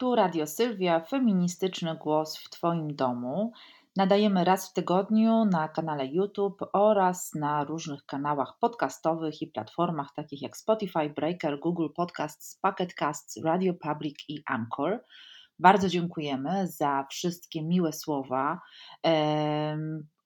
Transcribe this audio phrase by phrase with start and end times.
[0.00, 3.52] Tu Radio Sylwia, feministyczny głos w Twoim domu.
[3.96, 10.42] Nadajemy raz w tygodniu na kanale YouTube oraz na różnych kanałach podcastowych i platformach takich
[10.42, 15.04] jak Spotify, Breaker, Google Podcasts, Pocket Casts, Radio Public i Anchor.
[15.58, 18.60] Bardzo dziękujemy za wszystkie miłe słowa.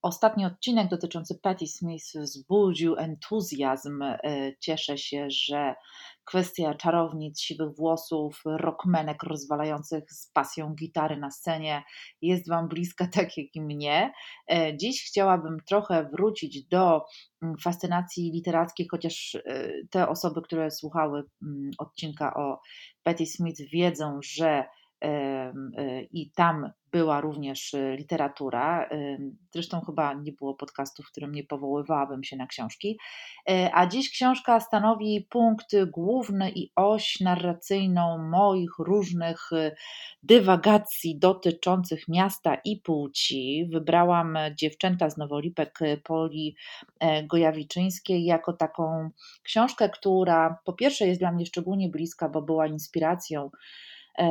[0.02, 4.02] Ostatni odcinek dotyczący Patti Smith wzbudził entuzjazm.
[4.02, 4.18] E,
[4.60, 5.74] cieszę się, że
[6.24, 11.82] kwestia czarownic, siwych włosów, rockmenek rozwalających z pasją gitary na scenie
[12.22, 14.12] jest Wam bliska, tak jak i mnie.
[14.50, 17.04] E, dziś chciałabym trochę wrócić do
[17.42, 22.60] mm, fascynacji literackiej, chociaż e, te osoby, które słuchały mm, odcinka o
[23.02, 24.64] Patti Smith, wiedzą, że
[26.12, 28.88] i tam była również y, literatura.
[29.50, 32.98] Zresztą chyba nie było podcastu, w którym nie powoływałabym się na książki.
[33.48, 39.76] E, a dziś książka stanowi punkt główny i oś narracyjną moich różnych y,
[40.22, 43.68] dywagacji dotyczących miasta i płci.
[43.72, 46.56] Wybrałam Dziewczęta z Nowolipek y, Poli
[47.00, 49.10] e, Gojawiczyńskiej jako taką
[49.42, 53.50] książkę, która po pierwsze jest dla mnie szczególnie bliska, bo była inspiracją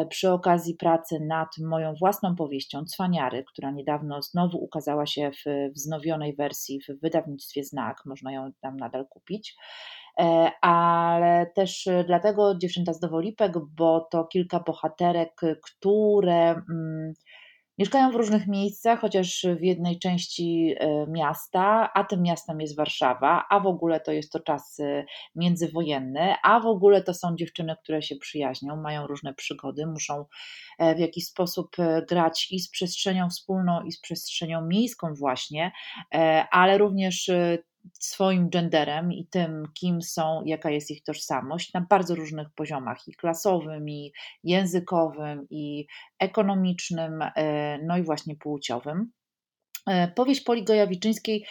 [0.10, 6.36] przy okazji pracy nad moją własną powieścią Cwaniary, która niedawno znowu ukazała się w wznowionej
[6.36, 9.56] wersji w wydawnictwie Znak, można ją tam nadal kupić.
[10.20, 17.14] E, ale też dlatego Dziewczęta z Dowolipek, bo to kilka bohaterek, które mm,
[17.78, 23.46] Mieszkają w różnych miejscach, chociaż w jednej części e, miasta, a tym miastem jest Warszawa,
[23.50, 27.76] a w ogóle to jest to czas e, międzywojenny, a w ogóle to są dziewczyny,
[27.84, 30.26] które się przyjaźnią, mają różne przygody, muszą
[30.80, 31.76] e, w jakiś sposób
[32.10, 35.72] grać i z przestrzenią wspólną, i z przestrzenią miejską, właśnie,
[36.52, 37.30] ale również
[38.00, 43.14] swoim genderem i tym, kim są, jaka jest ich tożsamość na bardzo różnych poziomach i
[43.14, 44.12] klasowym, i
[44.44, 45.88] językowym, i
[46.20, 49.12] ekonomicznym, e, no i właśnie płciowym.
[49.88, 51.46] E, powieść Poli Gojawiczyńskiej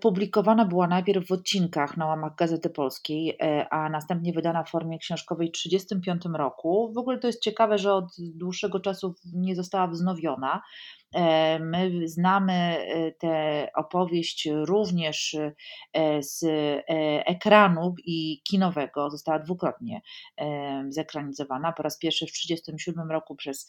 [0.00, 3.38] publikowana była najpierw w odcinkach na łamach Gazety Polskiej,
[3.70, 6.92] a następnie wydana w formie książkowej w 1935 roku.
[6.92, 10.62] W ogóle to jest ciekawe, że od dłuższego czasu nie została wznowiona.
[11.14, 15.36] E, my znamy e, tę opowieść również
[15.94, 16.44] e, z
[17.26, 19.10] ekranu i kinowego.
[19.10, 20.00] Została dwukrotnie
[20.88, 21.72] zekranizowana.
[21.72, 23.66] Po raz pierwszy w 1937 roku przez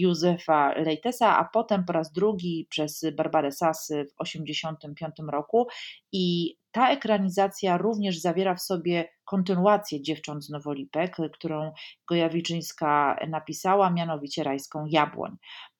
[0.00, 5.66] Józefa Leitesa, a potem po raz drugi przez Barbarę Sasy w 1985 roku.
[6.12, 11.72] I ta ekranizacja również zawiera w sobie kontynuację Dziewcząt z Nowolipek, którą
[12.08, 15.36] Gojawiczyńska napisała, mianowicie Rajską Jabłoń.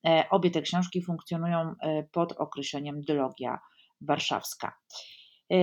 [0.07, 3.59] E, obie te książki funkcjonują e, pod określeniem Dylogia
[4.01, 4.77] Warszawska.
[5.53, 5.57] E,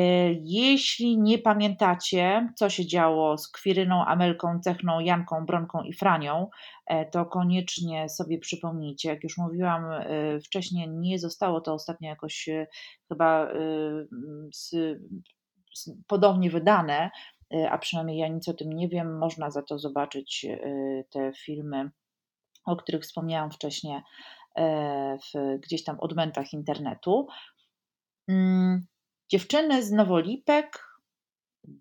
[0.43, 6.49] jeśli nie pamiętacie, co się działo z Kwiryną, Amelką, Cechną, Janką, Bronką i Franią,
[7.11, 9.09] to koniecznie sobie przypomnijcie.
[9.09, 9.83] Jak już mówiłam
[10.45, 12.49] wcześniej, nie zostało to ostatnio jakoś
[13.07, 13.47] chyba
[14.53, 14.69] z,
[15.75, 17.09] z, podobnie wydane,
[17.69, 19.17] a przynajmniej ja nic o tym nie wiem.
[19.17, 20.45] Można za to zobaczyć
[21.09, 21.89] te filmy
[22.65, 24.01] o których wspomniałam wcześniej
[24.55, 27.27] e, w gdzieś tam odmętach internetu.
[29.29, 30.87] Dziewczyny z Nowolipek,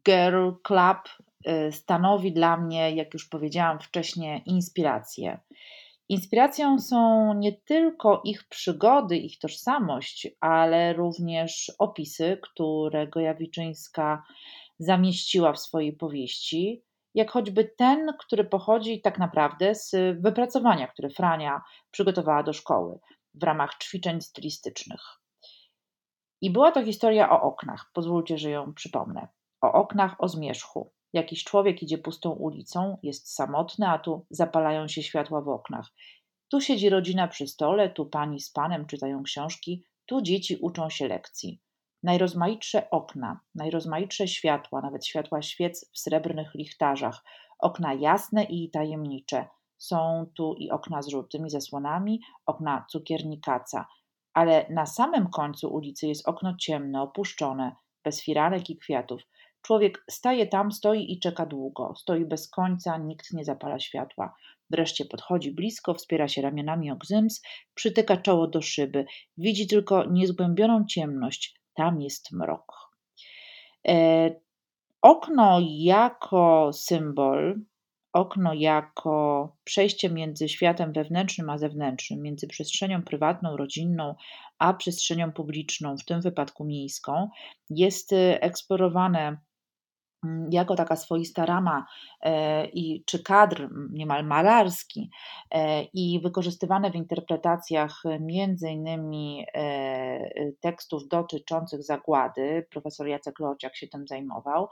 [0.06, 0.98] Girl Club
[1.44, 5.40] e, stanowi dla mnie, jak już powiedziałam wcześniej, inspirację.
[6.08, 14.22] Inspiracją są nie tylko ich przygody, ich tożsamość, ale również opisy, które Gojawiczyńska
[14.78, 16.82] zamieściła w swojej powieści,
[17.14, 22.98] jak choćby ten, który pochodzi tak naprawdę z wypracowania, które Frania przygotowała do szkoły
[23.34, 25.17] w ramach ćwiczeń stylistycznych.
[26.40, 29.28] I była to historia o oknach, pozwólcie, że ją przypomnę.
[29.60, 30.92] O oknach o zmierzchu.
[31.12, 35.88] Jakiś człowiek idzie pustą ulicą, jest samotny, a tu zapalają się światła w oknach.
[36.48, 41.08] Tu siedzi rodzina przy stole, tu pani z panem czytają książki, tu dzieci uczą się
[41.08, 41.60] lekcji.
[42.02, 47.24] Najrozmaitsze okna, najrozmaitsze światła, nawet światła świec w srebrnych lichtarzach,
[47.58, 49.48] okna jasne i tajemnicze.
[49.78, 53.86] Są tu i okna z żółtymi zasłonami, okna cukiernikaca,
[54.38, 57.72] ale na samym końcu ulicy jest okno ciemne, opuszczone,
[58.04, 59.22] bez firanek i kwiatów.
[59.62, 61.94] Człowiek staje tam, stoi i czeka długo.
[61.96, 64.34] Stoi bez końca, nikt nie zapala światła.
[64.70, 67.42] Wreszcie podchodzi blisko, wspiera się ramionami o gzyms,
[67.74, 69.04] przytyka czoło do szyby.
[69.36, 72.72] Widzi tylko niezgłębioną ciemność, tam jest mrok.
[73.88, 74.30] E,
[75.02, 77.60] okno jako symbol,
[78.12, 84.14] okno jako przejście między światem wewnętrznym a zewnętrznym, między przestrzenią prywatną, rodzinną,
[84.58, 87.28] a przestrzenią publiczną, w tym wypadku miejską,
[87.70, 89.38] jest eksplorowane Mm,
[90.50, 91.86] jako taka swoista rama
[92.22, 95.10] e, i czy kadr niemal malarski
[95.50, 103.88] e, i wykorzystywane w interpretacjach między innymi e, tekstów dotyczących zagłady, profesor Jacek Lociak się
[103.88, 104.68] tym zajmował.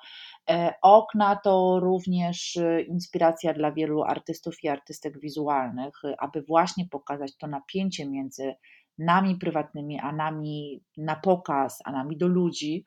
[0.83, 2.59] Okna to również
[2.89, 8.55] inspiracja dla wielu artystów i artystek wizualnych, aby właśnie pokazać to napięcie między
[8.99, 12.85] nami prywatnymi, a nami na pokaz, a nami do ludzi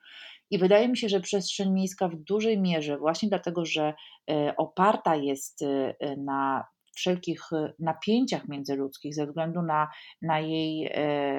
[0.50, 3.94] i wydaje mi się, że przestrzeń miejska w dużej mierze, właśnie dlatego, że
[4.30, 6.64] e, oparta jest e, na
[6.94, 9.88] wszelkich e, napięciach międzyludzkich ze względu na,
[10.22, 10.90] na jej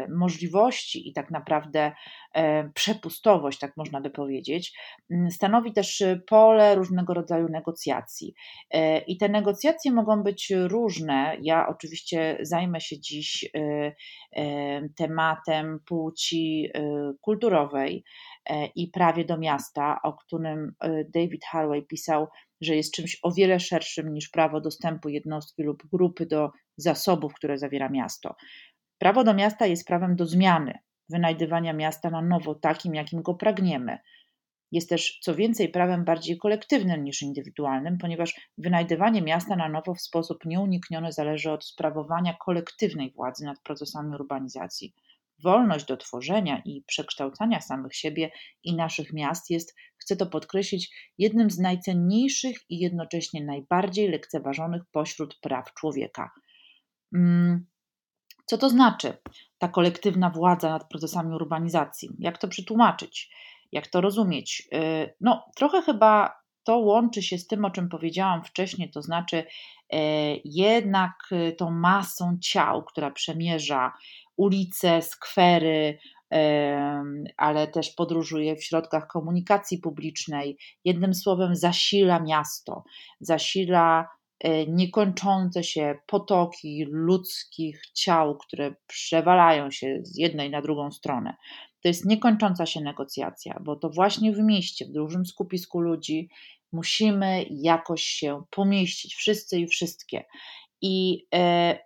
[0.09, 1.91] możliwości i tak naprawdę
[2.73, 4.79] przepustowość, tak można by powiedzieć,
[5.29, 8.33] stanowi też pole różnego rodzaju negocjacji.
[9.07, 11.37] I te negocjacje mogą być różne.
[11.41, 13.51] Ja oczywiście zajmę się dziś
[14.95, 16.69] tematem płci
[17.21, 18.03] kulturowej
[18.49, 22.27] E, i prawie do miasta, o którym e, David Harvey pisał,
[22.61, 27.57] że jest czymś o wiele szerszym niż prawo dostępu jednostki lub grupy do zasobów, które
[27.57, 28.35] zawiera miasto.
[28.97, 30.73] Prawo do miasta jest prawem do zmiany,
[31.09, 33.97] wynajdywania miasta na nowo takim, jakim go pragniemy.
[34.71, 40.01] Jest też, co więcej, prawem bardziej kolektywnym niż indywidualnym, ponieważ wynajdywanie miasta na nowo w
[40.01, 44.93] sposób nieunikniony zależy od sprawowania kolektywnej władzy nad procesami urbanizacji.
[45.43, 48.31] Wolność do tworzenia i przekształcania samych siebie
[48.63, 55.39] i naszych miast jest, chcę to podkreślić, jednym z najcenniejszych i jednocześnie najbardziej lekceważonych pośród
[55.41, 56.31] praw człowieka.
[57.15, 57.65] Mm,
[58.45, 59.17] co to znaczy
[59.57, 62.09] ta kolektywna władza nad procesami urbanizacji?
[62.19, 63.29] Jak to przetłumaczyć?
[63.71, 64.67] Jak to rozumieć?
[64.73, 69.43] Y, no, trochę chyba to łączy się z tym, o czym powiedziałam wcześniej, to znaczy
[69.93, 69.97] e,
[70.45, 73.93] jednak y, tą masą ciał, która przemierza
[74.41, 75.97] ulice, skwery,
[77.37, 80.57] ale też podróżuje w środkach komunikacji publicznej.
[80.85, 82.83] Jednym słowem, zasila miasto,
[83.19, 84.07] zasila
[84.39, 91.35] e, niekończące się potoki ludzkich ciał, które przewalają się z jednej na drugą stronę.
[91.81, 96.29] To jest niekończąca się negocjacja, bo to właśnie w mieście, w dużym skupisku ludzi
[96.71, 100.25] musimy jakoś się pomieścić, wszyscy i wszystkie.
[100.81, 101.77] I e,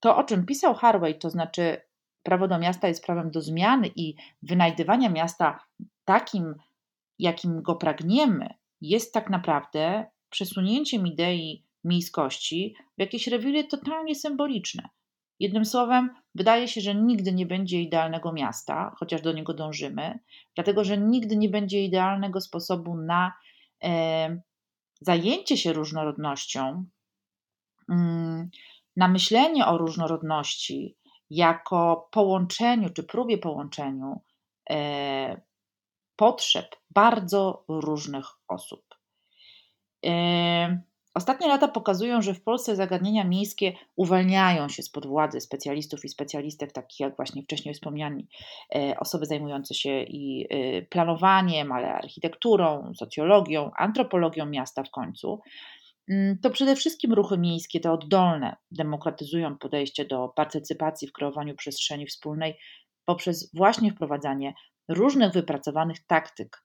[0.00, 1.80] to, o czym pisał Harvey, to znaczy
[2.24, 5.64] prawo do miasta jest prawem do zmiany i wynajdywania miasta
[6.04, 6.54] takim,
[7.18, 8.48] jakim go pragniemy,
[8.80, 14.88] jest tak naprawdę przesunięciem idei miejskości w jakieś rewiry totalnie symboliczne.
[15.40, 20.18] Jednym słowem, wydaje się, że nigdy nie będzie idealnego miasta, chociaż do niego dążymy,
[20.54, 23.32] dlatego że nigdy nie będzie idealnego sposobu na
[23.84, 24.40] e,
[25.00, 26.84] zajęcie się różnorodnością,
[27.88, 28.50] mm,
[28.96, 30.96] na myślenie o różnorodności
[31.34, 34.20] jako połączeniu czy próbie połączeniu
[34.70, 35.40] e,
[36.16, 38.84] potrzeb bardzo różnych osób.
[40.06, 40.82] E,
[41.14, 46.72] ostatnie lata pokazują, że w Polsce zagadnienia miejskie uwalniają się spod władzy specjalistów i specjalistek,
[46.72, 48.28] takich jak właśnie wcześniej wspomniani,
[48.74, 50.48] e, osoby zajmujące się i
[50.90, 55.40] planowaniem, ale architekturą, socjologią, antropologią miasta w końcu.
[56.08, 62.06] Mm, to przede wszystkim ruchy miejskie, te oddolne, demokratyzują podejście do partycypacji w kreowaniu przestrzeni
[62.06, 62.58] wspólnej
[63.04, 64.54] poprzez właśnie wprowadzanie
[64.88, 66.64] różnych wypracowanych taktyk,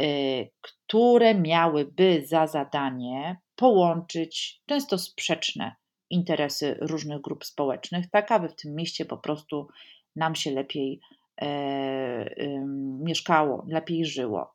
[0.00, 5.76] y, które miałyby za zadanie połączyć często sprzeczne
[6.10, 9.68] interesy różnych grup społecznych, tak aby w tym mieście po prostu
[10.16, 11.00] nam się lepiej
[11.42, 12.64] e,
[13.00, 14.54] mieszkało, lepiej żyło.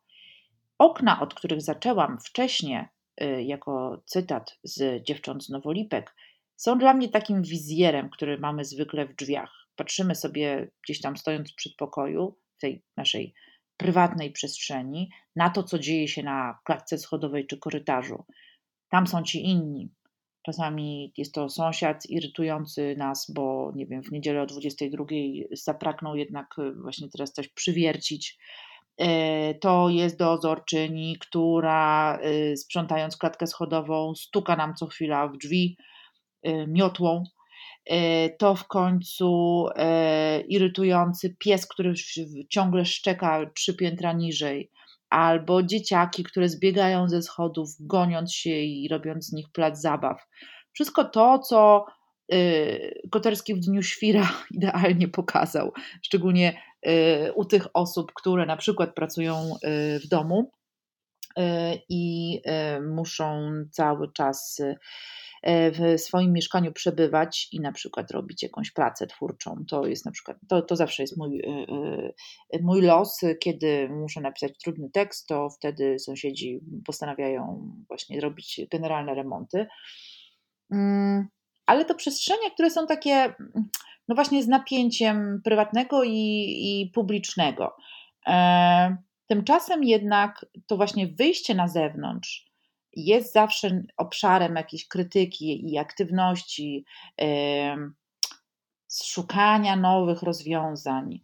[0.78, 2.86] Okna, od których zaczęłam wcześniej,
[3.40, 6.16] jako cytat z Dziewcząt z Nowolipek,
[6.56, 9.52] są dla mnie takim wizjerem, który mamy zwykle w drzwiach.
[9.76, 13.34] Patrzymy sobie gdzieś tam stojąc w przedpokoju, w tej naszej
[13.78, 18.24] prywatnej przestrzeni, na to, co dzieje się na klatce schodowej czy korytarzu.
[18.90, 19.92] Tam są ci inni.
[20.46, 25.06] Czasami jest to sąsiad irytujący nas, bo nie wiem, w niedzielę o 22
[25.52, 28.38] zapragnął jednak właśnie teraz coś przywiercić
[29.62, 35.78] to jest dozorczyni, która e, sprzątając klatkę schodową stuka nam co chwila w drzwi
[36.44, 37.24] e, miotłą.
[38.40, 39.66] To w końcu
[40.48, 41.94] irytujący pies, który
[42.50, 44.72] ciągle szczeka trzy piętra niżej,
[45.10, 50.28] albo dzieciaki, które zbiegają ze schodów, goniąc się i robiąc z nich plac zabaw.
[50.74, 51.86] Wszystko to, co
[53.12, 55.72] Koterski w Dniu Świra idealnie pokazał,
[56.02, 56.62] szczególnie
[57.36, 60.52] u tych osób, które na przykład pracują y, w domu
[61.40, 61.42] y,
[61.90, 62.42] i
[62.82, 64.62] muszą cały czas
[65.46, 69.66] w swoim mieszkaniu przebywać i na przykład robić jakąś pracę twórczą.
[69.68, 71.42] To jest na przykład, to, to zawsze jest mój,
[72.62, 79.68] mój los, kiedy muszę napisać trudny tekst, to wtedy sąsiedzi postanawiają właśnie robić generalne remonty.
[80.72, 81.28] Mm,
[81.66, 83.34] ale to przestrzenie, które są takie,
[84.08, 87.76] no właśnie z napięciem prywatnego i, i publicznego.
[88.28, 92.54] E, tymczasem jednak to właśnie wyjście na zewnątrz
[92.96, 96.86] jest zawsze obszarem jakiejś krytyki i aktywności,
[97.22, 97.78] e,
[99.04, 101.20] szukania nowych rozwiązań.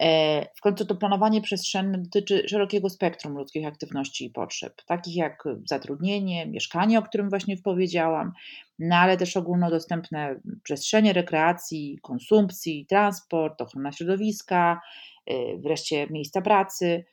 [0.00, 5.44] E, w końcu to planowanie przestrzenne dotyczy szerokiego spektrum ludzkich aktywności i potrzeb, takich jak
[5.64, 8.32] zatrudnienie, mieszkanie, o którym właśnie powiedziałam,
[8.78, 14.80] no ale też ogólnodostępne przestrzenie rekreacji, konsumpcji, transport, ochrona środowiska,
[15.26, 17.04] e, wreszcie miejsca pracy.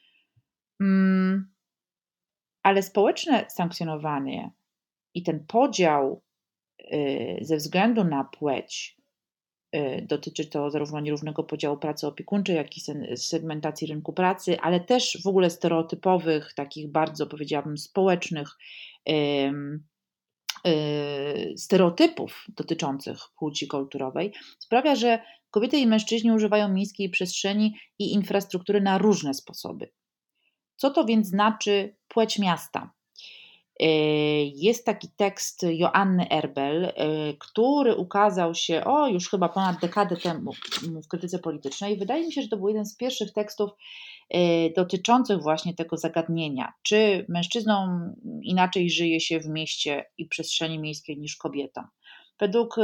[0.82, 1.54] Mm,
[2.64, 4.52] ale społeczne sankcjonowanie
[5.14, 6.22] i ten podział
[6.80, 6.98] e,
[7.46, 8.98] ze względu na płeć
[10.02, 12.82] dotyczy to zarówno nierównego podziału pracy opiekuńczej, jak i
[13.18, 18.50] segmentacji rynku pracy, ale też w ogóle stereotypowych, takich bardzo powiedziałabym społecznych
[19.10, 19.54] y,
[21.58, 25.20] stereotypów dotyczących płci kulturowej, sprawia, że
[25.52, 29.92] kobiety i mężczyźni używają miejskiej przestrzeni i infrastruktury na różne sposoby.
[30.76, 32.94] Co to więc znaczy płeć miasta?
[33.80, 33.88] E,
[34.46, 36.94] jest taki tekst Joanny Erbel, e,
[37.40, 40.52] który ukazał się o już chyba ponad dekadę temu
[41.04, 41.98] w krytyce politycznej.
[41.98, 43.72] Wydaje mi się, że to był jeden z pierwszych tekstów
[44.30, 51.18] e, dotyczących właśnie tego zagadnienia, czy mężczyznom inaczej żyje się w mieście i przestrzeni miejskiej
[51.18, 51.88] niż kobietom.
[52.40, 52.76] Według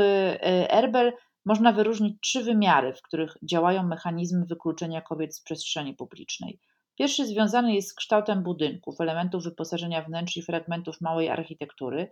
[0.70, 1.14] Erbel
[1.46, 6.60] można wyróżnić trzy wymiary, w których działają mechanizmy wykluczenia kobiet z przestrzeni publicznej.
[6.98, 12.10] Pierwszy związany jest z kształtem budynków, elementów wyposażenia wnętrz i fragmentów małej architektury.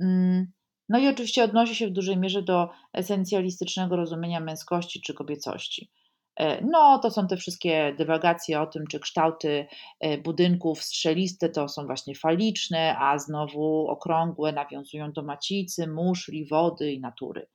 [0.00, 0.46] Mm,
[0.88, 5.90] no i oczywiście odnosi się w dużej mierze do esencjalistycznego rozumienia męskości czy kobiecości.
[6.36, 9.66] E, no, to są te wszystkie dywagacje o tym, czy kształty
[10.00, 16.92] e, budynków strzeliste to są właśnie faliczne, a znowu okrągłe nawiązują do macicy, muszli, wody
[16.92, 17.46] i natury.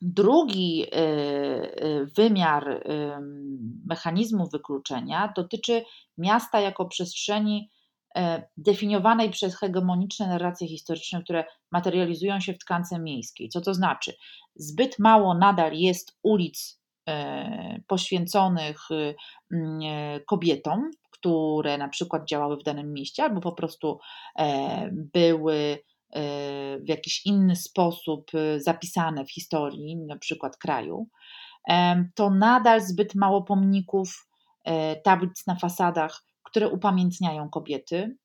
[0.00, 2.82] Drugi y, y, wymiar
[3.86, 5.84] mechanizmu wykluczenia dotyczy
[6.18, 7.70] miasta jako przestrzeni
[8.16, 13.48] e, definiowanej przez hegemoniczne narracje historyczne, które materializują się w tkance miejskiej.
[13.48, 14.14] Co to znaczy?
[14.54, 19.14] Zbyt mało nadal jest ulic e, poświęconych y,
[19.84, 23.98] e, kobietom, które na przykład działały w danym mieście, albo po prostu
[24.92, 25.78] były
[26.80, 31.08] w jakiś inny sposób y, zapisane w historii, na przykład kraju,
[32.14, 34.28] to nadal zbyt mało pomników,
[34.64, 38.16] e, tablic na fasadach, które upamiętniają kobiety,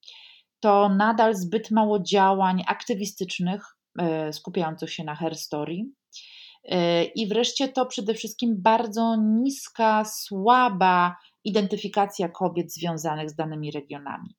[0.60, 5.76] to nadal zbyt mało działań aktywistycznych e, skupiających się na hair story.
[6.64, 14.36] E, I wreszcie to przede wszystkim bardzo niska, słaba identyfikacja kobiet związanych z danymi regionami.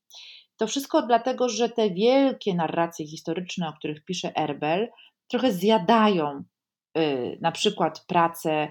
[0.56, 4.88] To wszystko dlatego, że te wielkie narracje historyczne, o których pisze Erbel,
[5.28, 6.42] trochę zjadają
[6.98, 8.68] y, na przykład pracę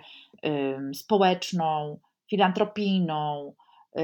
[0.94, 2.00] społeczną,
[2.30, 3.54] filantropijną,
[4.00, 4.02] y,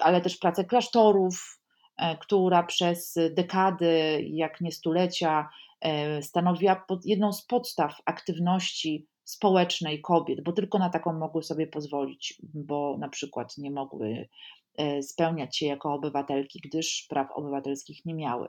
[0.00, 1.60] ale też pracę klasztorów,
[1.96, 5.48] e, która przez dekady, jak nie stulecia,
[5.80, 12.42] e, stanowiła jedną z podstaw aktywności społecznej kobiet, bo tylko na taką mogły sobie pozwolić,
[12.54, 14.28] bo na przykład nie mogły
[15.02, 18.48] spełniać się jako obywatelki, gdyż praw obywatelskich nie miały.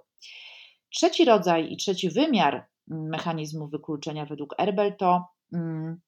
[0.90, 2.54] Trzeci rodzaj i trzeci wymiar
[2.92, 6.02] mm, mechanizmu wykluczenia według Erbel to, mm,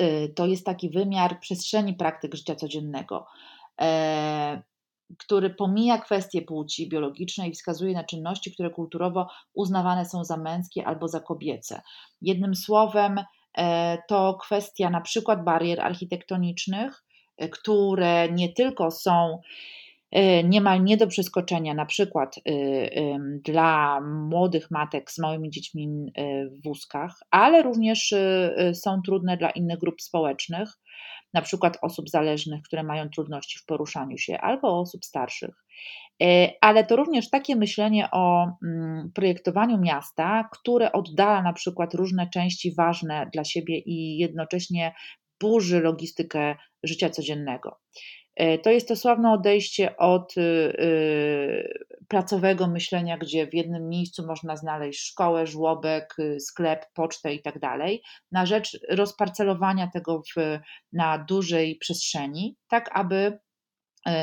[0.00, 3.26] y, to jest taki wymiar przestrzeni praktyk życia codziennego,
[3.80, 4.62] e,
[5.18, 10.86] który pomija kwestie płci biologicznej i wskazuje na czynności, które kulturowo uznawane są za męskie
[10.86, 11.82] albo za kobiece.
[12.20, 13.20] Jednym słowem,
[13.58, 17.04] e, to kwestia na przykład barier architektonicznych,
[17.50, 19.40] które nie tylko są
[20.10, 22.50] e, niemal nie do przeskoczenia, na przykład e,
[23.44, 26.12] dla młodych matek z małymi dziećmi
[26.50, 28.14] w wózkach, ale również
[28.74, 30.68] są trudne dla innych grup społecznych,
[31.34, 35.64] na przykład osób zależnych, które mają trudności w poruszaniu się, albo osób starszych.
[36.60, 42.74] Ale to również takie myślenie o mm, projektowaniu miasta, które oddala na przykład różne części
[42.74, 44.94] ważne dla siebie i jednocześnie
[45.40, 47.80] burzy logistykę życia codziennego.
[48.36, 54.26] E, to jest to sławne odejście od y, y, pracowego myślenia, gdzie w jednym miejscu
[54.26, 57.60] można znaleźć szkołę, żłobek, y, sklep, pocztę i tak
[58.32, 60.58] na rzecz rozparcelowania tego w,
[60.92, 63.38] na dużej przestrzeni, tak aby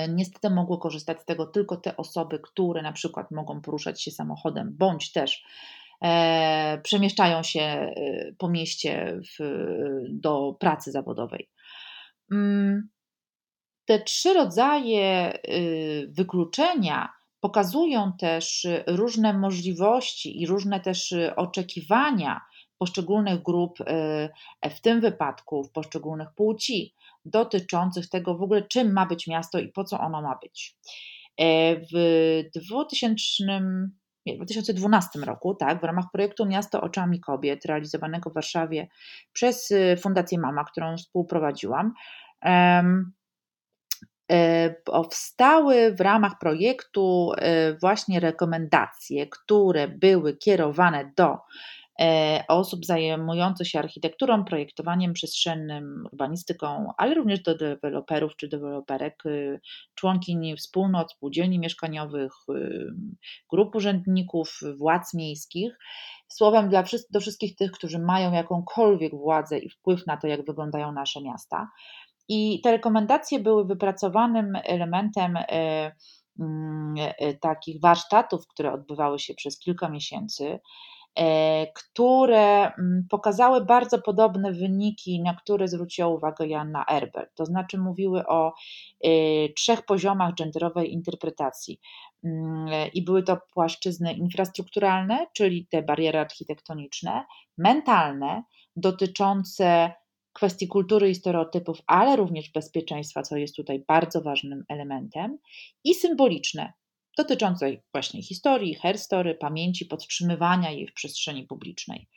[0.09, 4.75] Niestety mogły korzystać z tego tylko te osoby, które na przykład mogą poruszać się samochodem,
[4.77, 5.43] bądź też
[6.84, 7.93] przemieszczają się
[8.38, 9.65] po mieście w,
[10.10, 11.50] do pracy zawodowej.
[12.31, 12.89] Mm,
[13.86, 22.41] te trzy rodzaje y, wykluczenia pokazują też różne możliwości i różne też oczekiwania
[22.77, 29.05] poszczególnych grup, y, w tym wypadku w poszczególnych płci, dotyczących tego w ogóle, czym ma
[29.05, 30.77] być miasto i po co ono ma być.
[31.38, 33.62] E, w 2000
[34.25, 38.87] nie, w 2012 roku, tak, w ramach projektu Miasto Oczami Kobiet, realizowanego w Warszawie
[39.33, 41.93] przez y, Fundację Mama, którą współprowadziłam,
[44.31, 51.37] E, powstały w ramach projektu e, właśnie rekomendacje, które były kierowane do
[52.48, 59.24] osób zajmujących się architekturą, projektowaniem przestrzennym, urbanistyką, ale również do deweloperów czy deweloperek,
[59.95, 62.31] członkini wspólnot, spółdzielni mieszkaniowych,
[63.51, 65.77] grup urzędników, władz miejskich.
[66.27, 70.91] Słowem, dla do wszystkich tych, którzy mają jakąkolwiek władzę i wpływ na to, jak wyglądają
[70.91, 71.67] nasze miasta.
[72.33, 75.91] I te rekomendacje były wypracowanym elementem e,
[76.39, 80.60] mm, e, takich warsztatów, które odbywały się przez kilka miesięcy, e,
[81.75, 87.29] które mm, pokazały bardzo podobne wyniki, na które zwróciła uwagę Joanna Erber.
[87.35, 88.53] To znaczy mówiły o
[89.55, 91.79] trzech poziomach genderowej interpretacji.
[92.23, 97.25] Mm, I były to płaszczyzny infrastrukturalne, czyli te bariery architektoniczne,
[97.57, 98.43] mentalne,
[98.75, 99.93] dotyczące
[100.33, 105.37] kwestii kultury i stereotypów, ale również bezpieczeństwa, co jest tutaj bardzo ważnym elementem,
[105.83, 106.73] i symboliczne,
[107.23, 112.07] dotyczące właśnie historii, herstory, pamięci, podtrzymywania jej w przestrzeni publicznej.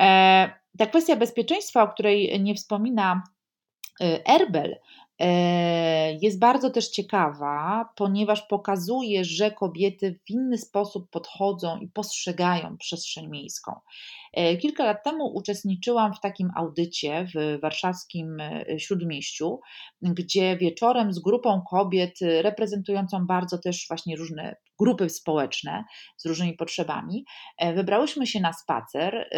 [0.00, 3.22] E, ta kwestia bezpieczeństwa, o której nie wspomina
[4.00, 4.76] e, Erbel,
[5.18, 12.76] e, jest bardzo też ciekawa, ponieważ pokazuje, że kobiety w inny sposób podchodzą i postrzegają
[12.78, 13.72] przestrzeń miejską.
[14.32, 19.60] E, kilka lat temu uczestniczyłam w takim audycie w warszawskim e, śródmieściu,
[20.02, 25.84] gdzie wieczorem z grupą kobiet reprezentującą bardzo też właśnie różne grupy społeczne
[26.16, 27.24] z różnymi potrzebami,
[27.58, 29.28] e, wybrałyśmy się na spacer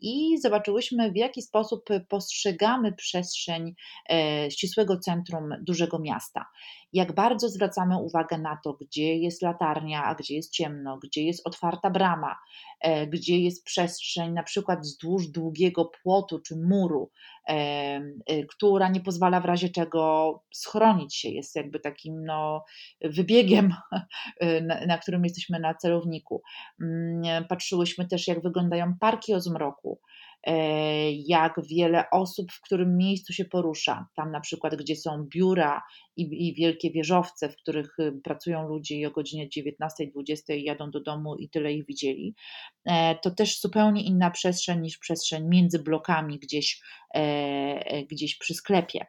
[0.00, 3.74] i zobaczyłyśmy, w jaki sposób postrzegamy przestrzeń
[4.50, 6.46] ścisłego centrum dużego miasta
[6.92, 11.46] jak bardzo zwracamy uwagę na to, gdzie jest latarnia, a gdzie jest ciemno, gdzie jest
[11.46, 12.36] otwarta brama,
[12.80, 17.10] e, gdzie jest przestrzeń na przykład wzdłuż długiego płotu czy muru,
[17.48, 17.52] e,
[18.26, 22.64] e, która nie pozwala w razie czego schronić się, jest jakby takim no,
[23.04, 23.74] wybiegiem,
[24.62, 26.42] na, na którym jesteśmy na celowniku.
[26.80, 30.00] Mm, patrzyłyśmy też, jak wyglądają parki o zmroku,
[31.26, 34.06] jak wiele osób w którym miejscu się porusza.
[34.16, 35.82] Tam na przykład, gdzie są biura
[36.16, 41.00] i, i wielkie wieżowce, w których y, pracują ludzie i o godzinie 19-20 jadą do
[41.00, 42.34] domu i tyle ich widzieli,
[42.84, 46.82] e, to też zupełnie inna przestrzeń niż przestrzeń między blokami gdzieś,
[47.14, 49.06] e, gdzieś przy sklepie.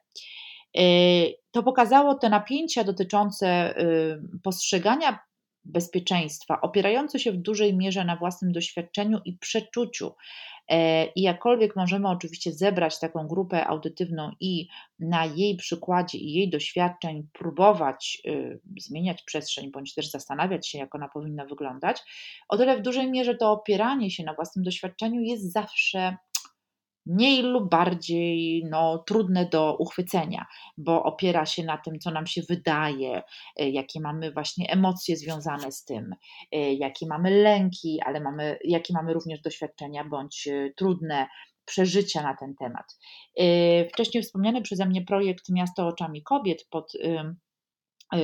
[1.51, 5.19] To pokazało te napięcia dotyczące y, postrzegania
[5.65, 10.50] bezpieczeństwa, opierające się w dużej mierze na własnym doświadczeniu i przeczuciu, E,
[11.15, 14.67] I jakkolwiek możemy oczywiście zebrać taką grupę audytywną i
[14.99, 20.95] na jej przykładzie i jej doświadczeń próbować y, zmieniać przestrzeń, bądź też zastanawiać się, jak
[20.95, 22.01] ona powinna wyglądać,
[22.49, 26.17] o tyle w dużej mierze to opieranie się na własnym doświadczeniu jest zawsze
[27.05, 30.45] mniej lub bardziej no, trudne do uchwycenia,
[30.77, 33.21] bo opiera się na tym, co nam się wydaje,
[33.59, 36.15] e, jakie mamy właśnie emocje związane z tym,
[36.51, 41.27] e, jakie mamy lęki, ale mamy, jakie mamy również doświadczenia bądź e, trudne
[41.65, 42.97] przeżycia na ten temat.
[43.93, 46.93] Wcześniej wspomniany przeze mnie projekt Miasto oczami kobiet pod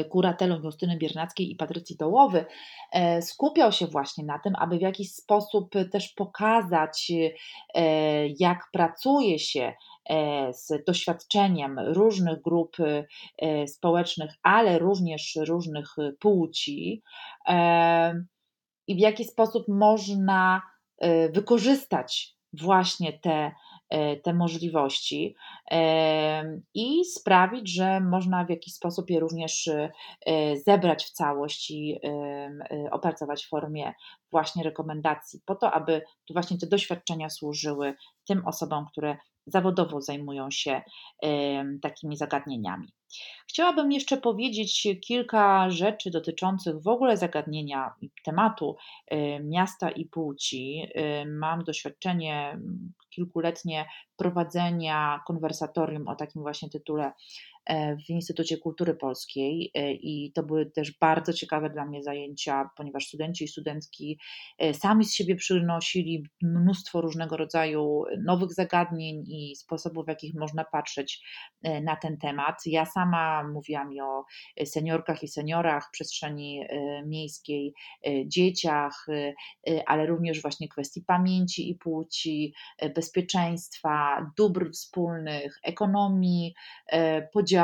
[0.10, 2.45] kuratelą Justyny Biernackiej i Patrycji Dołowy,
[2.91, 9.39] e, skupiał się właśnie na tym, aby w jakiś sposób też pokazać, e, jak pracuje
[9.39, 9.73] się
[10.52, 12.78] z doświadczeniem różnych grup
[13.67, 17.04] społecznych, ale również różnych płci
[18.88, 20.62] i w jaki sposób można
[21.34, 23.77] wykorzystać właśnie te E,
[24.23, 25.36] te możliwości
[26.73, 32.89] i sprawić, że można w jakiś sposób je również e, zebrać w całość i e,
[32.91, 33.93] opracować w formie
[34.32, 36.02] właśnie rekomendacji, po to, aby
[36.34, 37.93] właśnie te doświadczenia służyły
[38.28, 40.82] tym osobom, które zawodowo zajmują się
[41.82, 42.88] takimi zagadnieniami.
[43.50, 47.93] Chciałabym jeszcze powiedzieć kilka rzeczy dotyczących w ogóle zagadnienia
[48.26, 48.76] tematu
[49.43, 50.88] miasta i płci.
[51.26, 52.60] Mam doświadczenie
[53.18, 53.86] kilkuletnie
[54.18, 57.12] prowadzenia konwersatorium o takim właśnie tytule
[57.70, 63.44] w Instytucie Kultury Polskiej i to były też bardzo ciekawe dla mnie zajęcia, ponieważ studenci
[63.44, 64.20] i studentki
[64.74, 71.24] sami z siebie przynosili mnóstwo różnego rodzaju nowych zagadnień i sposobów, w jakich można patrzeć
[71.84, 72.56] na ten temat.
[72.66, 74.24] Ja sama mówiłam mi o
[74.66, 76.64] seniorkach i seniorach, przestrzeni
[77.06, 77.74] miejskiej,
[78.26, 79.06] dzieciach,
[79.86, 82.54] ale również właśnie kwestii pamięci i płci,
[82.96, 86.54] bezpieczeństwa, dóbr wspólnych, ekonomii,
[87.34, 87.57] podziału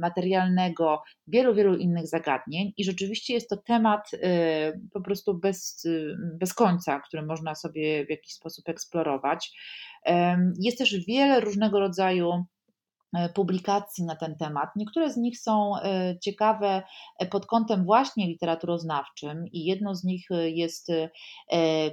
[0.00, 2.72] materialnego, wielu, wielu innych zagadnień.
[2.76, 4.10] I rzeczywiście jest to temat
[4.92, 5.86] po prostu bez,
[6.40, 9.52] bez końca, który można sobie w jakiś sposób eksplorować.
[10.60, 12.44] Jest też wiele różnego rodzaju
[13.34, 14.70] publikacji na ten temat.
[14.76, 16.82] Niektóre z nich są e, ciekawe
[17.18, 20.92] e, pod kątem właśnie literaturoznawczym i jedną z nich jest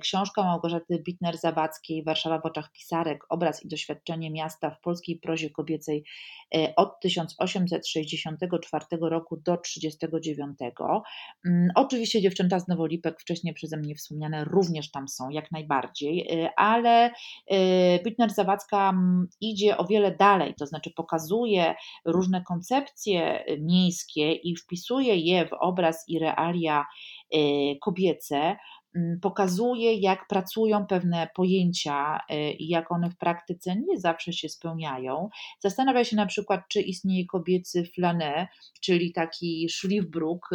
[0.01, 6.03] książka Małgorzaty Bitner-Zawadzkiej Warszawa w oczach pisarek, obraz i doświadczenie miasta w polskiej prozie kobiecej
[6.75, 10.57] od 1864 roku do 1939.
[11.45, 17.12] Mm, oczywiście dziewczęta z Nowolipek, wcześniej przeze mnie wspomniane, również tam są, jak najbardziej, ale
[18.05, 21.12] Bitner-Zawadzka mm, idzie o wiele dalej, to znaczy pokazuje
[22.06, 26.86] różne koncepcje miejskie i wpisuje je w obraz i realia
[27.34, 27.38] e,
[27.82, 28.56] kobiece,
[29.21, 35.30] pokazuje, jak pracują pewne pojęcia e, i jak one w praktyce nie zawsze się spełniają.
[35.60, 38.49] Zastanawia się na przykład, czy istnieje kobiecy flanet,
[38.82, 40.49] czyli taki szlifbruk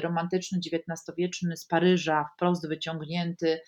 [0.00, 3.60] romantyczny, XIX-wieczny z Paryża, wprost wyciągnięty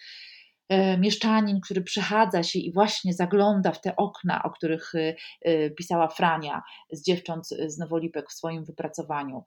[0.98, 6.08] mieszczanin, który przechadza się i właśnie zagląda w te okna, o których e, e, pisała
[6.08, 9.44] Frania z dziewcząt z Nowolipek w swoim wypracowaniu,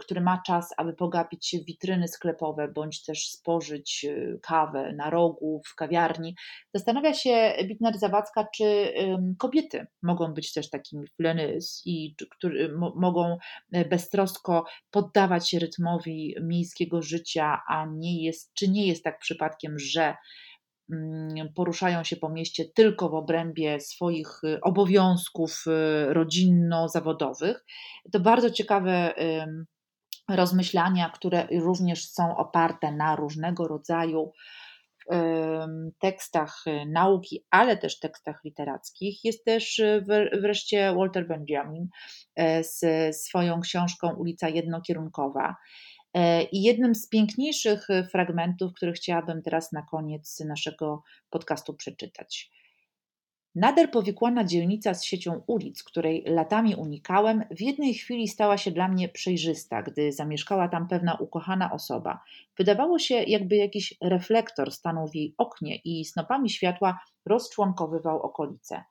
[0.00, 4.06] który ma czas, aby pogapić się w witryny sklepowe, bądź też spożyć
[4.42, 6.36] kawę na rogu, w kawiarni.
[6.74, 8.92] Zastanawia się Bitner Zawadzka, czy
[9.38, 13.38] kobiety mogą być też takimi flenys i które mogą
[13.90, 20.16] beztrosko poddawać się rytmowi miejskiego życia, a nie jest, czy nie jest tak przypadkiem, że
[21.54, 27.64] poruszają się po mieście tylko w obrębie swoich y, obowiązków y, rodzinno-zawodowych.
[28.12, 29.14] To bardzo ciekawe
[30.28, 34.32] rozmyślania, które również są oparte na różnego rodzaju
[36.00, 39.24] tekstach y, nauki, ale też tekstach literackich.
[39.24, 39.82] Jest też
[40.42, 41.88] wreszcie Walter Benjamin
[42.60, 42.80] z
[43.16, 45.56] swoją książką Ulica Jednokierunkowa.
[46.14, 52.50] E, I jednym z piękniejszych e, fragmentów, który chciałabym teraz na koniec naszego podcastu przeczytać.
[53.54, 58.88] Nader powikłana dzielnica z siecią ulic, której latami unikałem, w jednej chwili stała się dla
[58.88, 62.20] mnie przejrzysta, gdy zamieszkała tam pewna ukochana osoba.
[62.58, 68.84] Wydawało się, jakby jakiś reflektor stanął w jej oknie i snopami światła rozczłonkowywał okolice.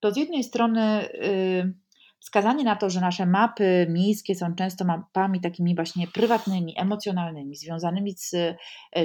[0.00, 1.08] To z jednej strony.
[1.14, 1.87] Yy,
[2.20, 8.12] wskazanie na to, że nasze mapy miejskie są często mapami takimi właśnie prywatnymi, emocjonalnymi, związanymi
[8.16, 8.56] z e,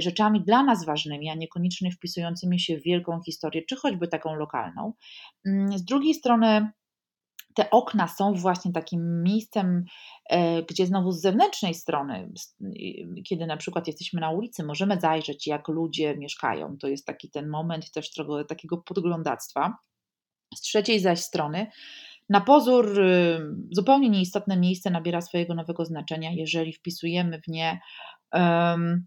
[0.02, 4.93] rzeczami dla nas ważnymi, a niekoniecznie wpisującymi się w wielką historię, czy choćby taką lokalną.
[5.45, 6.71] Mm, z drugiej strony,
[7.56, 9.86] te okna są właśnie takim miejscem,
[10.30, 12.34] e, gdzie znowu z zewnętrznej strony,
[13.30, 16.78] kiedy na przykład jesteśmy na ulicy, możemy zajrzeć, jak ludzie mieszkają.
[16.78, 19.78] To jest taki ten moment też trochę takiego podglądactwa.
[20.56, 21.71] Z trzeciej zaś strony,
[22.30, 23.40] na pozór y,
[23.72, 27.80] zupełnie nieistotne miejsce nabiera swojego nowego znaczenia, jeżeli wpisujemy w nie
[28.34, 29.06] um,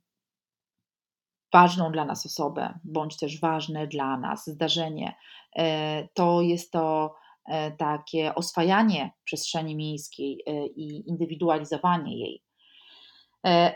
[1.53, 5.15] ważną dla nas osobę, bądź też ważne dla nas zdarzenie.
[5.57, 7.15] E, to jest to
[7.47, 12.43] e, takie oswajanie przestrzeni miejskiej e, i indywidualizowanie jej.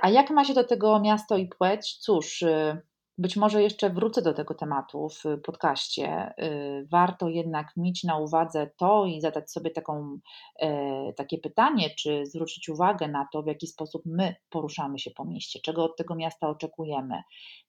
[0.02, 1.96] A jak ma się do tego miasto i płeć?
[1.96, 2.82] Cóż, y,
[3.20, 6.34] być może jeszcze wrócę do tego tematu w podcaście.
[6.42, 10.18] Y, warto jednak mieć na uwadze to i zadać sobie taką,
[10.60, 15.24] e, takie pytanie, czy zwrócić uwagę na to, w jaki sposób my poruszamy się po
[15.24, 17.22] mieście, czego od tego miasta oczekujemy.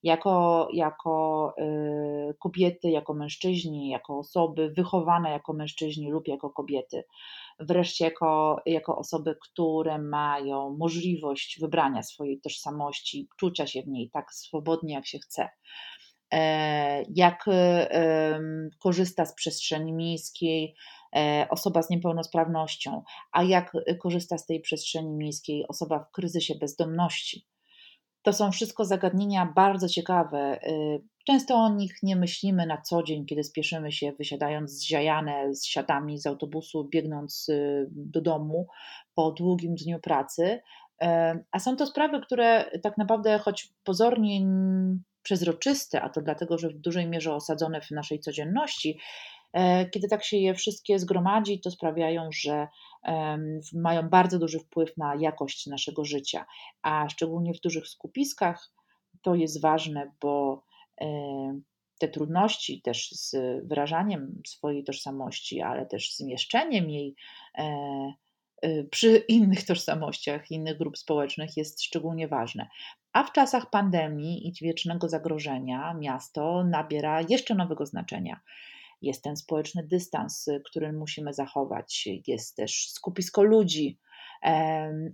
[0.03, 7.03] Jako, jako y, kobiety, jako mężczyźni, jako osoby wychowane jako mężczyźni lub jako kobiety
[7.67, 14.33] wreszcie jako, jako osoby, które mają możliwość wybrania swojej tożsamości, czucia się w niej tak
[14.33, 15.49] swobodnie, jak się chce.
[16.33, 17.45] E, jak
[18.79, 20.75] korzysta z przestrzeni miejskiej
[21.15, 23.71] e, osoba z niepełnosprawnością, a jak
[24.01, 27.45] korzysta z tej przestrzeni miejskiej osoba w kryzysie bezdomności.
[28.21, 30.59] To są wszystko zagadnienia bardzo ciekawe.
[31.27, 36.19] Często o nich nie myślimy na co dzień, kiedy spieszymy się, wysiadając zziajane z siatami
[36.19, 38.67] z autobusu, biegnąc y, do domu
[39.15, 40.43] po długim dniu pracy.
[41.03, 41.07] Y,
[41.51, 44.41] a są to sprawy, które tak naprawdę, choć pozornie
[45.23, 48.99] przezroczyste, a to dlatego, że w dużej mierze osadzone w naszej codzienności,
[49.91, 52.67] Kiedy tak się je wszystkie zgromadzi, to sprawiają, że
[53.73, 56.45] mają bardzo duży wpływ na jakość naszego życia,
[56.81, 58.71] a szczególnie w dużych skupiskach
[59.21, 60.63] to jest ważne, bo
[62.01, 63.35] te trudności też z
[63.67, 67.15] wyrażaniem swojej tożsamości, ale też z mieszczeniem jej
[67.57, 67.63] e,
[68.61, 72.67] e, przy innych tożsamościach, innych grup społecznych jest szczególnie ważne.
[73.13, 78.39] A w czasach pandemii i wiecznego zagrożenia miasto nabiera jeszcze nowego znaczenia.
[79.01, 83.99] Jest ten społeczny dystans, który musimy zachować, jest też skupisko ludzi,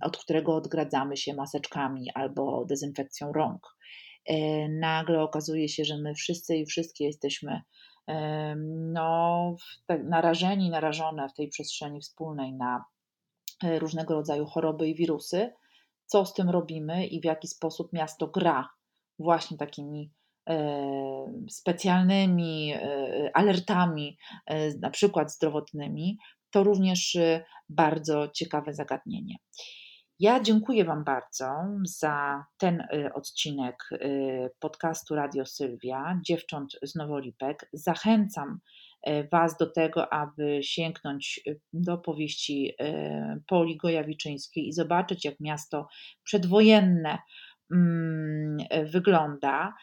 [0.02, 3.78] od którego odgradzamy się maseczkami albo dezynfekcją rąk.
[4.28, 7.62] E, nagle okazuje się, że my wszyscy i wszystkie jesteśmy
[8.92, 9.56] no,
[10.04, 12.84] narażeni, narażone w tej przestrzeni wspólnej na
[13.64, 15.52] e, różnego rodzaju choroby i wirusy.
[16.06, 18.68] Co z tym robimy i w jaki sposób miasto gra
[19.18, 20.12] właśnie takimi
[20.48, 22.74] e, specjalnymi
[23.34, 24.18] alertami,
[24.80, 26.18] na przykład zdrowotnymi,
[26.50, 27.18] to również
[27.68, 29.36] bardzo ciekawe zagadnienie.
[30.20, 31.46] Ja dziękuję Wam bardzo
[31.82, 37.68] za ten y, odcinek y, podcastu Radio Sylwia, Dziewcząt z Nowolipek.
[37.72, 38.58] Zachęcam
[39.08, 41.40] y, Was do tego, aby sięgnąć
[41.72, 42.72] do powieści
[43.46, 45.88] Poli Gojawiczyńskiej i zobaczyć, jak miasto
[46.24, 47.18] przedwojenne
[47.72, 49.74] mm, wygląda,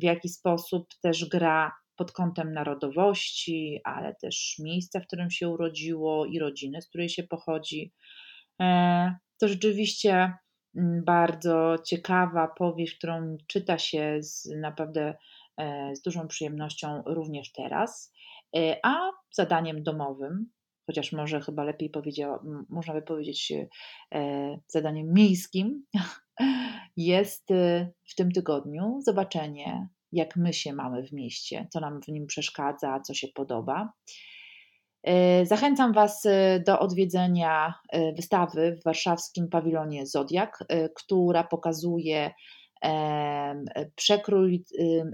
[0.00, 6.26] w jaki sposób też gra pod kątem narodowości, ale też miejsca, w którym się urodziło
[6.26, 7.92] i rodziny, z której się pochodzi.
[9.38, 10.32] To rzeczywiście
[10.76, 15.14] mm, bardzo ciekawa powieść, którą czyta się z, naprawdę
[15.56, 18.12] e, z dużą przyjemnością również teraz.
[18.56, 20.50] E, a zadaniem domowym,
[20.86, 23.52] chociaż może chyba lepiej powiedziała, można by powiedzieć
[24.14, 25.84] e, zadaniem miejskim,
[26.96, 27.48] jest
[28.10, 33.00] w tym tygodniu zobaczenie, jak my się mamy w mieście, co nam w nim przeszkadza,
[33.00, 33.92] co się podoba.
[35.08, 42.30] E, zachęcam Was e, do odwiedzenia e, wystawy w warszawskim pawilonie Zodiak, która pokazuje
[43.96, 44.64] przekrój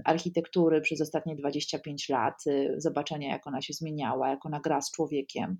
[0.05, 2.43] architektury przez ostatnie 25 lat,
[2.77, 5.57] zobaczenia jak ona się zmieniała, jak ona gra z człowiekiem,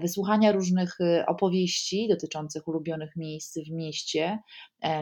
[0.00, 4.38] wysłuchania różnych opowieści dotyczących ulubionych miejsc w mieście.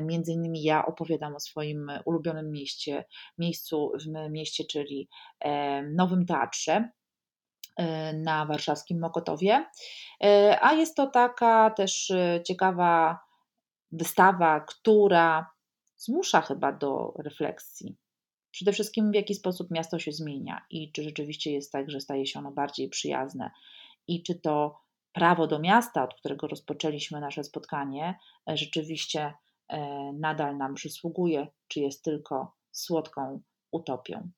[0.03, 3.05] Między innymi ja opowiadam o swoim ulubionym mieście,
[3.39, 5.09] miejscu w mieście, czyli
[5.97, 6.89] Nowym Teatrze
[8.15, 9.67] na warszawskim Mokotowie.
[10.25, 13.21] E, a jest to taka też e, ciekawa
[13.93, 15.51] wystawa, która
[15.97, 17.97] zmusza chyba do refleksji.
[18.51, 22.27] Przede wszystkim w jaki sposób miasto się zmienia i czy rzeczywiście jest tak, że staje
[22.27, 23.51] się ono bardziej przyjazne
[24.09, 24.81] i czy to
[25.13, 29.35] prawo do miasta, od którego rozpoczęliśmy nasze spotkanie, rzeczywiście
[30.15, 34.31] nadal nam przysługuje, czy jest tylko słodką utopią.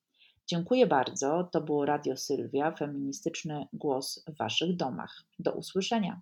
[0.48, 1.48] Dziękuję bardzo.
[1.52, 5.22] To było Radio Sylwia, feministyczny głos w Waszych domach.
[5.38, 6.20] Do usłyszenia.